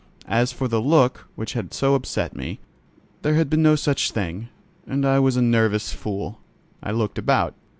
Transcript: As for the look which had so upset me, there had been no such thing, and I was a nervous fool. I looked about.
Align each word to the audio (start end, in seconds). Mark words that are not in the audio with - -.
As 0.27 0.51
for 0.51 0.67
the 0.67 0.81
look 0.81 1.27
which 1.35 1.53
had 1.53 1.75
so 1.75 1.93
upset 1.93 2.35
me, 2.35 2.59
there 3.21 3.35
had 3.35 3.51
been 3.51 3.61
no 3.61 3.75
such 3.75 4.09
thing, 4.11 4.49
and 4.87 5.05
I 5.05 5.19
was 5.19 5.37
a 5.37 5.43
nervous 5.43 5.93
fool. 5.93 6.39
I 6.81 6.89
looked 6.91 7.19
about. 7.19 7.53